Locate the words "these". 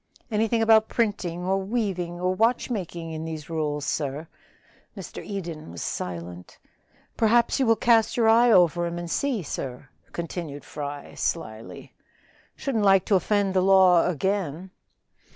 3.23-3.51